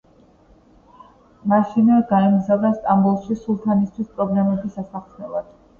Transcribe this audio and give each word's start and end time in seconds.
მაშინვე 1.51 1.99
გაემგზავრა 2.13 2.75
სტამბოლში 2.81 3.41
სულთნისთვის 3.47 4.13
პრობლემების 4.19 4.85
ასახსნელად. 4.87 5.59